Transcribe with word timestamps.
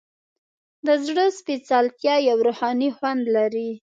د 0.85 0.87
زړه 1.05 1.25
سپیڅلتیا 1.37 2.15
یو 2.29 2.37
روحاني 2.47 2.89
خوند 2.97 3.23
لري. 3.35 3.69